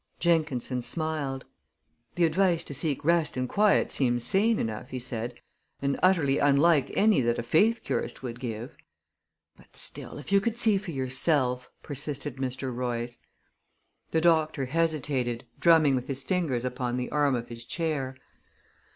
[0.19, 1.45] Jenkinson smiled.
[2.15, 5.35] "The advice to seek rest and quiet seems sane enough," he said,
[5.79, 8.75] "and utterly unlike any that a faith curist would give."
[9.55, 12.75] "But still, if you could see for yourself," persisted Mr.
[12.75, 13.19] Royce.
[14.09, 18.15] The doctor hesitated, drumming with his fingers upon the arm of his chair.